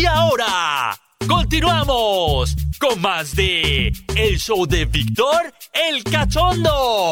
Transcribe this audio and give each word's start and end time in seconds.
Y 0.00 0.06
ahora, 0.06 0.98
continuamos 1.28 2.56
con 2.78 3.02
más 3.02 3.36
de 3.36 3.92
El 4.16 4.38
Show 4.38 4.64
de 4.66 4.86
Víctor 4.86 5.52
el 5.74 6.02
Cachondo. 6.04 7.10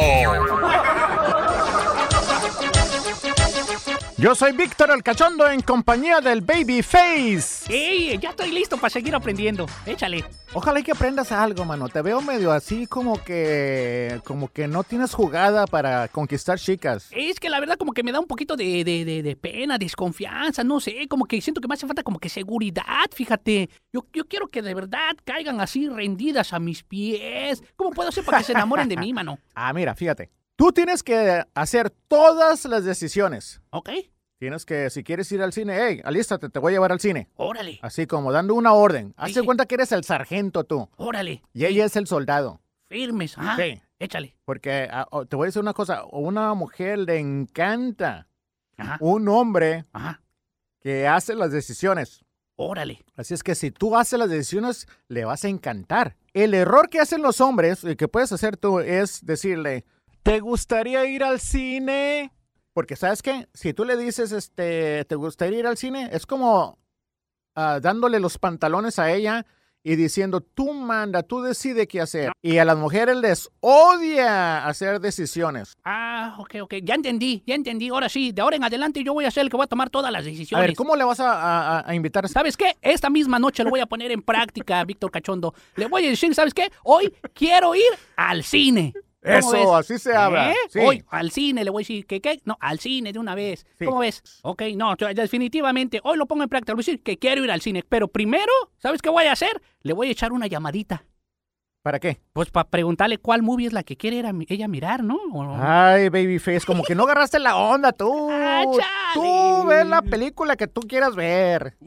Yo 4.19 4.35
soy 4.35 4.51
Víctor 4.51 4.91
el 4.91 5.01
Cachondo 5.01 5.49
en 5.49 5.61
compañía 5.61 6.19
del 6.19 6.41
Babyface. 6.41 7.71
¡Ey! 7.73 8.17
Ya 8.17 8.31
estoy 8.31 8.51
listo 8.51 8.75
para 8.75 8.89
seguir 8.89 9.15
aprendiendo. 9.15 9.65
Échale. 9.85 10.25
Ojalá 10.51 10.81
que 10.81 10.91
aprendas 10.91 11.31
algo, 11.31 11.63
mano. 11.63 11.87
Te 11.87 12.01
veo 12.01 12.21
medio 12.21 12.51
así 12.51 12.85
como 12.85 13.23
que. 13.23 14.19
como 14.25 14.49
que 14.49 14.67
no 14.67 14.83
tienes 14.83 15.13
jugada 15.13 15.67
para 15.67 16.09
conquistar 16.09 16.59
chicas. 16.59 17.07
Es 17.11 17.39
que 17.39 17.49
la 17.49 17.61
verdad 17.61 17.77
como 17.77 17.93
que 17.93 18.03
me 18.03 18.11
da 18.11 18.19
un 18.19 18.27
poquito 18.27 18.57
de, 18.57 18.83
de, 18.83 19.05
de, 19.05 19.23
de 19.23 19.35
pena, 19.37 19.77
desconfianza, 19.77 20.65
no 20.65 20.81
sé, 20.81 21.07
como 21.07 21.23
que 21.23 21.39
siento 21.39 21.61
que 21.61 21.69
me 21.69 21.75
hace 21.75 21.87
falta 21.87 22.03
como 22.03 22.19
que 22.19 22.27
seguridad, 22.27 22.83
fíjate. 23.13 23.69
Yo, 23.93 24.05
yo 24.11 24.25
quiero 24.25 24.49
que 24.49 24.61
de 24.61 24.73
verdad 24.73 25.15
caigan 25.23 25.61
así 25.61 25.87
rendidas 25.87 26.51
a 26.51 26.59
mis 26.59 26.83
pies. 26.83 27.63
¿Cómo 27.77 27.91
puedo 27.91 28.09
hacer 28.09 28.25
para 28.25 28.39
que 28.39 28.43
se 28.43 28.51
enamoren 28.51 28.89
de 28.89 28.97
mí, 28.97 29.13
mano? 29.13 29.39
Ah, 29.55 29.73
mira, 29.73 29.93
fíjate. 29.93 30.29
Tú 30.59 30.73
tienes 30.73 31.03
que 31.03 31.45
hacer 31.53 31.89
todas 31.89 32.65
las 32.65 32.83
decisiones. 32.83 33.61
¿Ok? 33.69 33.91
Tienes 34.39 34.65
que, 34.65 34.89
si 34.89 35.05
quieres 35.05 35.31
ir 35.31 35.41
al 35.41 35.53
cine, 35.53 35.77
hey, 35.79 36.01
alístate, 36.03 36.49
te 36.49 36.59
voy 36.59 36.73
a 36.73 36.75
llevar 36.75 36.91
al 36.91 36.99
cine. 36.99 37.29
Órale, 37.37 37.79
Así 37.81 38.05
como 38.05 38.29
dando 38.33 38.55
una 38.55 38.73
orden. 38.73 39.13
Hazte 39.15 39.39
sí. 39.39 39.45
cuenta 39.45 39.65
que 39.67 39.75
eres 39.75 39.93
el 39.93 40.03
sargento 40.03 40.65
tú. 40.65 40.89
órale. 40.97 41.41
Y 41.53 41.63
ella 41.63 41.85
es 41.85 41.95
el 41.95 42.07
soldado. 42.07 42.59
Firmes. 42.89 43.37
Ajá. 43.37 43.55
Sí. 43.55 43.81
Échale. 43.99 44.35
Porque 44.43 44.89
ah, 44.91 45.07
te 45.29 45.37
voy 45.37 45.45
a 45.45 45.47
decir 45.47 45.61
una 45.61 45.71
cosa, 45.73 45.99
a 45.99 46.05
una 46.07 46.53
mujer 46.55 46.99
le 46.99 47.19
encanta 47.19 48.27
Ajá. 48.75 48.97
un 48.99 49.29
hombre 49.29 49.85
Ajá. 49.93 50.21
que 50.81 51.07
hace 51.07 51.35
las 51.35 51.53
decisiones. 51.53 52.25
Órale. 52.57 53.05
Así 53.15 53.33
es 53.33 53.43
que 53.43 53.55
si 53.55 53.71
tú 53.71 53.95
haces 53.95 54.19
las 54.19 54.29
decisiones, 54.29 54.87
le 55.07 55.23
vas 55.23 55.45
a 55.45 55.47
encantar. 55.47 56.17
El 56.33 56.53
error 56.53 56.89
que 56.89 56.99
hacen 56.99 57.21
los 57.21 57.39
hombres 57.39 57.85
y 57.85 57.95
que 57.95 58.09
puedes 58.09 58.33
hacer 58.33 58.57
tú 58.57 58.81
es 58.81 59.25
decirle, 59.25 59.85
¿te 60.29 60.41
gustaría 60.41 61.03
ir 61.05 61.23
al 61.23 61.39
cine? 61.39 62.31
Porque 62.73 62.95
sabes 62.95 63.23
qué, 63.23 63.47
si 63.55 63.73
tú 63.73 63.83
le 63.83 63.97
dices, 63.97 64.31
este, 64.31 65.03
¿te 65.05 65.15
gustaría 65.15 65.57
ir 65.57 65.65
al 65.65 65.75
cine? 65.75 66.07
Es 66.13 66.27
como 66.27 66.77
ah, 67.55 67.79
dándole 67.81 68.19
los 68.19 68.37
pantalones 68.37 68.99
a 68.99 69.11
ella 69.11 69.47
y 69.81 69.95
diciendo, 69.95 70.41
tú 70.41 70.71
manda, 70.73 71.23
tú 71.23 71.41
decide 71.41 71.87
qué 71.87 71.99
hacer. 72.01 72.31
Y 72.43 72.59
a 72.59 72.65
las 72.65 72.77
mujeres 72.77 73.17
les 73.17 73.49
odia 73.59 74.67
hacer 74.67 74.99
decisiones. 74.99 75.73
Ah, 75.83 76.35
ok, 76.37 76.57
ok. 76.61 76.75
Ya 76.83 76.93
entendí, 76.93 77.41
ya 77.47 77.55
entendí. 77.55 77.89
Ahora 77.89 78.07
sí, 78.07 78.31
de 78.31 78.43
ahora 78.43 78.55
en 78.57 78.63
adelante 78.63 79.03
yo 79.03 79.13
voy 79.15 79.25
a 79.25 79.31
ser 79.31 79.41
el 79.45 79.49
que 79.49 79.57
voy 79.57 79.63
a 79.63 79.67
tomar 79.67 79.89
todas 79.89 80.11
las 80.11 80.21
A 80.21 80.25
decisiones. 80.25 80.67
ver, 80.67 80.75
¿cómo 80.75 80.95
le 80.95 81.05
vas 81.05 81.19
a, 81.21 81.79
a- 81.79 81.89
a 81.89 81.95
invitar? 81.95 82.29
¿Sabes 82.29 82.55
qué? 82.55 82.77
Esta 82.83 83.09
misma 83.09 83.39
noche 83.39 83.63
lo 83.63 83.71
voy 83.71 83.79
a 83.79 83.87
poner 83.87 84.11
en 84.11 84.21
práctica, 84.21 84.83
Víctor 84.85 85.09
Cachondo. 85.09 85.55
Le 85.75 85.87
voy 85.87 86.05
a 86.05 86.09
decir, 86.11 86.35
¿sabes 86.35 86.53
qué? 86.53 86.69
Hoy 86.83 87.11
quiero 87.33 87.73
ir 87.73 87.81
al 88.15 88.43
cine. 88.43 88.93
¿Cómo 89.21 89.37
Eso, 89.37 89.51
ves? 89.51 89.67
así 89.91 89.99
se 89.99 90.15
habla. 90.15 90.51
¿Eh? 90.51 90.55
Sí. 90.69 90.79
Hoy 90.79 91.03
al 91.09 91.31
cine 91.31 91.63
le 91.63 91.69
voy 91.69 91.81
a 91.81 91.83
decir, 91.83 92.05
¿qué 92.05 92.21
qué? 92.21 92.41
No, 92.45 92.57
al 92.61 92.79
cine 92.79 93.11
de 93.11 93.19
una 93.19 93.35
vez. 93.35 93.65
Sí. 93.77 93.85
¿Cómo 93.85 93.99
ves? 93.99 94.23
Ok, 94.43 94.61
no, 94.75 94.95
definitivamente, 94.95 95.99
hoy 96.03 96.17
lo 96.17 96.25
pongo 96.25 96.43
en 96.43 96.49
práctica. 96.49 96.71
Le 96.71 96.75
voy 96.75 96.81
a 96.83 96.85
decir 96.85 97.03
que 97.03 97.17
quiero 97.17 97.43
ir 97.43 97.51
al 97.51 97.61
cine. 97.61 97.83
Pero 97.87 98.07
primero, 98.07 98.51
¿sabes 98.77 99.01
qué 99.01 99.09
voy 99.09 99.25
a 99.25 99.33
hacer? 99.33 99.61
Le 99.81 99.93
voy 99.93 100.07
a 100.07 100.11
echar 100.11 100.31
una 100.31 100.47
llamadita. 100.47 101.05
¿Para 101.81 101.97
qué? 101.99 102.19
Pues 102.33 102.49
para 102.51 102.67
preguntarle 102.69 103.19
cuál 103.19 103.41
movie 103.41 103.67
es 103.67 103.73
la 103.73 103.83
que 103.83 103.95
quiere 103.95 104.21
ella 104.49 104.67
mirar, 104.67 105.01
¿no? 105.01 105.15
O- 105.33 105.57
Ay, 105.61 106.09
babyface, 106.09 106.65
como 106.65 106.83
que 106.83 106.93
no 106.93 107.03
agarraste 107.03 107.39
la 107.39 107.55
onda 107.55 107.93
tú. 107.93 108.29
Ah, 108.49 109.11
tú 109.13 109.65
ves 109.67 109.85
la 109.87 110.01
película 110.01 110.55
que 110.57 110.67
tú 110.67 110.81
quieras 110.81 111.15
ver. 111.15 111.77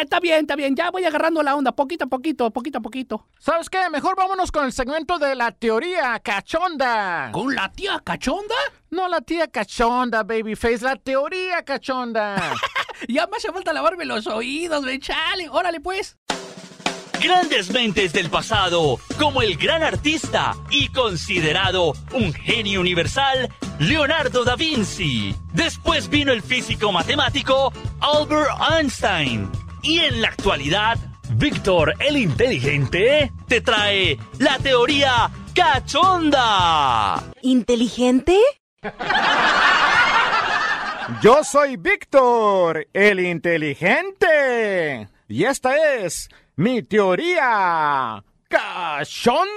Está 0.00 0.18
bien, 0.20 0.40
está 0.40 0.56
bien. 0.56 0.74
Ya 0.74 0.90
voy 0.90 1.04
agarrando 1.04 1.42
la 1.42 1.54
onda, 1.54 1.70
poquito 1.72 2.04
a 2.06 2.08
poquito, 2.08 2.50
poquito 2.50 2.78
a 2.78 2.80
poquito. 2.80 3.26
¿Sabes 3.38 3.68
qué? 3.68 3.78
Mejor 3.90 4.16
vámonos 4.16 4.50
con 4.50 4.64
el 4.64 4.72
segmento 4.72 5.18
de 5.18 5.34
la 5.34 5.52
teoría 5.52 6.18
cachonda. 6.20 7.30
¿Con 7.32 7.54
la 7.54 7.70
tía 7.70 8.00
cachonda? 8.02 8.54
No 8.90 9.08
la 9.08 9.20
tía 9.20 9.46
cachonda, 9.48 10.22
babyface, 10.24 10.80
la 10.84 10.96
teoría 10.96 11.62
cachonda. 11.64 12.36
Ya 13.08 13.26
me 13.26 13.36
hace 13.36 13.52
falta 13.52 13.72
lavarme 13.72 14.04
los 14.04 14.26
oídos, 14.28 14.82
me 14.84 14.98
chale. 15.00 15.48
Órale, 15.50 15.80
pues. 15.80 16.16
Grandes 17.24 17.70
mentes 17.70 18.12
del 18.12 18.28
pasado, 18.28 19.00
como 19.18 19.40
el 19.40 19.56
gran 19.56 19.82
artista 19.82 20.54
y 20.68 20.88
considerado 20.88 21.94
un 22.12 22.34
genio 22.34 22.82
universal, 22.82 23.48
Leonardo 23.78 24.44
da 24.44 24.56
Vinci. 24.56 25.34
Después 25.54 26.10
vino 26.10 26.32
el 26.32 26.42
físico 26.42 26.92
matemático 26.92 27.72
Albert 28.00 28.50
Einstein. 28.70 29.50
Y 29.80 30.00
en 30.00 30.20
la 30.20 30.28
actualidad, 30.28 30.98
Víctor 31.30 31.94
el 31.98 32.18
Inteligente 32.18 33.32
te 33.48 33.62
trae 33.62 34.18
la 34.38 34.58
teoría 34.58 35.30
cachonda. 35.54 37.24
¿Inteligente? 37.40 38.38
Yo 41.22 41.44
soy 41.44 41.76
Víctor, 41.76 42.88
el 42.92 43.20
inteligente. 43.20 45.08
Y 45.28 45.44
esta 45.44 45.96
es 45.96 46.28
mi 46.56 46.82
teoría 46.82 48.24
cachonda. 48.48 49.54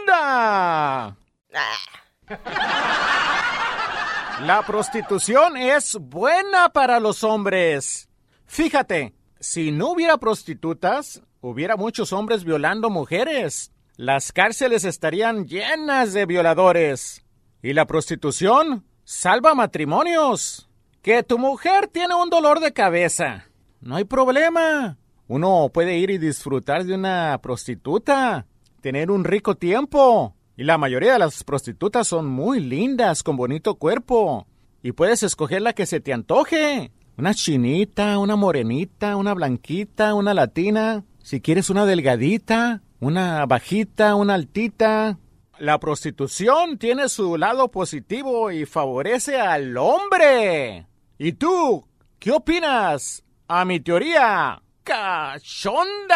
La 4.41 4.63
prostitución 4.65 5.57
es 5.57 5.95
buena 5.99 6.69
para 6.69 6.99
los 6.99 7.23
hombres. 7.23 8.09
Fíjate, 8.45 9.13
si 9.39 9.71
no 9.71 9.91
hubiera 9.91 10.17
prostitutas, 10.17 11.21
hubiera 11.41 11.75
muchos 11.75 12.13
hombres 12.13 12.43
violando 12.43 12.89
mujeres. 12.89 13.71
Las 13.95 14.31
cárceles 14.31 14.83
estarían 14.85 15.47
llenas 15.47 16.13
de 16.13 16.25
violadores. 16.25 17.25
Y 17.61 17.73
la 17.73 17.85
prostitución 17.85 18.85
salva 19.03 19.55
matrimonios. 19.55 20.66
Que 21.07 21.23
tu 21.23 21.37
mujer 21.37 21.87
tiene 21.87 22.15
un 22.15 22.29
dolor 22.29 22.59
de 22.59 22.73
cabeza. 22.73 23.45
No 23.79 23.95
hay 23.95 24.03
problema. 24.03 24.97
Uno 25.29 25.71
puede 25.73 25.97
ir 25.99 26.09
y 26.09 26.17
disfrutar 26.17 26.83
de 26.83 26.95
una 26.95 27.39
prostituta. 27.41 28.45
Tener 28.81 29.09
un 29.09 29.23
rico 29.23 29.55
tiempo. 29.55 30.35
Y 30.57 30.65
la 30.65 30.77
mayoría 30.77 31.13
de 31.13 31.19
las 31.19 31.45
prostitutas 31.45 32.09
son 32.09 32.27
muy 32.27 32.59
lindas, 32.59 33.23
con 33.23 33.37
bonito 33.37 33.75
cuerpo. 33.75 34.47
Y 34.83 34.91
puedes 34.91 35.23
escoger 35.23 35.61
la 35.61 35.71
que 35.71 35.85
se 35.85 36.01
te 36.01 36.11
antoje. 36.11 36.91
Una 37.15 37.33
chinita, 37.33 38.19
una 38.19 38.35
morenita, 38.35 39.15
una 39.15 39.33
blanquita, 39.33 40.13
una 40.13 40.33
latina. 40.33 41.05
Si 41.23 41.39
quieres 41.39 41.69
una 41.69 41.85
delgadita, 41.85 42.81
una 42.99 43.45
bajita, 43.45 44.13
una 44.15 44.33
altita. 44.33 45.17
La 45.57 45.79
prostitución 45.79 46.77
tiene 46.77 47.07
su 47.07 47.37
lado 47.37 47.71
positivo 47.71 48.51
y 48.51 48.65
favorece 48.65 49.39
al 49.39 49.77
hombre. 49.77 50.85
¿Y 51.19 51.33
tú? 51.33 51.83
¿Qué 52.19 52.31
opinas? 52.31 53.23
A 53.47 53.65
mi 53.65 53.79
teoría, 53.79 54.61
cachonda. 54.83 56.15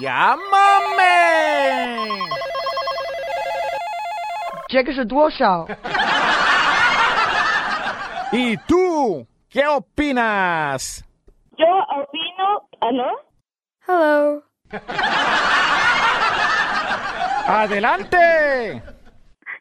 ¡Llámame! 0.00 1.06
Cheques 4.68 4.96
el 4.96 5.12
WhatsApp. 5.12 5.68
¿Y 8.32 8.56
tú? 8.66 9.28
¿Qué 9.50 9.66
opinas? 9.66 11.04
Yo 11.58 11.66
opino... 11.66 12.66
¿Aló? 12.80 13.10
Hello. 13.86 14.42
¡Adelante! 17.46 18.82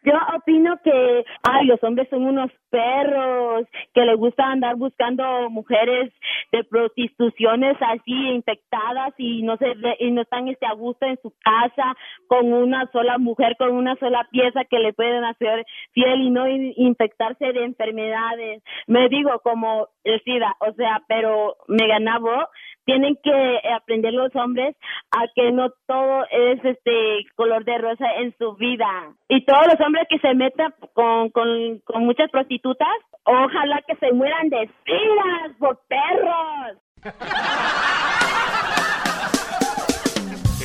Yo 0.06 0.14
opino 0.38 0.78
que, 0.84 1.26
ay, 1.44 1.66
los 1.68 1.84
hombres 1.84 2.08
son 2.10 2.26
unos 2.26 2.52
perros, 2.70 3.68
que 3.94 4.02
les 4.02 4.18
gusta 4.18 4.46
andar 4.46 4.76
buscando 4.76 5.50
mujeres 5.50 6.12
de 6.52 6.64
prostituciones 6.64 7.76
así 7.82 8.14
infectadas 8.30 9.14
y 9.18 9.42
no 9.44 9.58
se 9.58 9.74
y 10.00 10.12
no 10.12 10.22
están 10.22 10.48
este 10.48 10.66
a 10.66 10.74
gusto 10.74 11.06
en 11.06 11.18
su 11.22 11.34
casa 11.44 11.96
con 12.28 12.54
una 12.54 12.90
sola 12.92 13.18
mujer, 13.18 13.56
con 13.58 13.72
una 13.72 13.96
sola 13.98 14.28
pieza 14.32 14.64
que 14.66 14.80
le 14.80 14.94
pueden 14.94 15.24
hacer 15.24 15.66
fiel 15.94 16.22
y 16.22 16.30
no 16.30 16.48
in- 16.48 16.74
infectarse 16.78 17.52
de 17.54 17.64
enfermedades. 17.66 18.64
Me 18.88 19.10
digo 19.10 19.40
como 19.44 19.88
el 20.04 20.22
SIDA, 20.24 20.56
o 20.60 20.74
sea, 20.74 21.02
pero 21.08 21.56
me 21.68 21.88
ganaba 21.88 22.50
tienen 22.86 23.18
que 23.24 23.62
aprender 23.76 24.14
los 24.14 24.34
hombres 24.36 24.76
a 25.12 25.26
que 25.36 25.52
no 25.52 25.70
todo 25.88 26.24
es 26.32 26.64
este 26.64 27.26
color 27.36 27.66
de 27.66 27.78
rosa 27.78 28.06
en 28.20 28.36
su 28.38 28.56
vida. 28.56 28.88
Y 29.28 29.44
todos 29.46 29.68
los 29.68 29.80
hombres 29.86 30.08
que 30.10 30.20
se 30.20 30.34
metan 30.34 30.74
con, 30.94 31.30
con, 31.32 31.80
con 31.86 32.06
muchas 32.06 32.30
prostitutas, 32.32 32.88
ojalá 33.24 33.82
que 33.88 33.96
se 33.96 34.12
mueran 34.14 34.50
de 34.50 34.64
espinas 34.64 35.52
por 35.60 35.80
perros. 35.88 36.78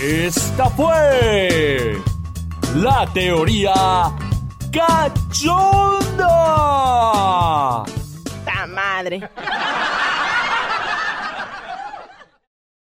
Esta 0.02 0.64
fue 0.70 1.96
la 2.76 3.06
teoría 3.12 3.74
cachonda. 4.72 6.24
¡Ta 8.44 8.66
madre! 8.66 9.20